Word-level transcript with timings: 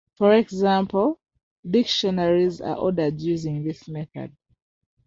For 0.15 0.33
example, 0.33 1.19
dictionaries 1.63 2.59
are 2.59 2.75
ordered 2.75 3.21
using 3.21 3.63
this 3.63 3.87
method. 3.87 4.35